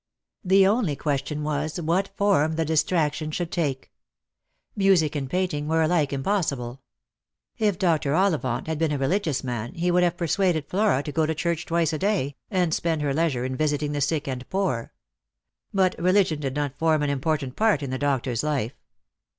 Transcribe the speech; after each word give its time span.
The 0.43 0.65
only 0.65 0.95
question 0.95 1.43
was 1.43 1.79
what 1.79 2.07
form 2.17 2.53
the 2.53 2.65
distrac 2.65 3.13
tion 3.13 3.29
should 3.29 3.51
take. 3.51 3.91
Music 4.75 5.15
and 5.15 5.29
painting 5.29 5.67
were 5.67 5.83
alike 5.83 6.11
impossible. 6.11 6.81
If 7.59 7.77
Doctor 7.77 8.15
Ollivant 8.15 8.65
had 8.65 8.79
been 8.79 8.91
a 8.91 8.97
religious 8.97 9.43
man 9.43 9.75
he 9.75 9.91
would 9.91 10.01
have 10.01 10.17
per 10.17 10.25
suaded 10.25 10.65
Flora 10.67 11.03
to 11.03 11.11
go 11.11 11.27
to 11.27 11.35
church 11.35 11.67
twice 11.67 11.93
a 11.93 11.99
day, 11.99 12.35
and 12.49 12.73
spend 12.73 13.03
her 13.03 13.13
leisure 13.13 13.45
in 13.45 13.55
visiting 13.55 13.91
the 13.91 14.01
sick 14.01 14.27
and 14.27 14.49
poor. 14.49 14.91
But 15.71 15.95
religion 15.99 16.39
did 16.39 16.55
not 16.55 16.79
form 16.79 17.03
an 17.03 17.11
important 17.11 17.55
part 17.55 17.83
in 17.83 17.91
the 17.91 17.99
doctor's 17.99 18.41
life. 18.41 18.73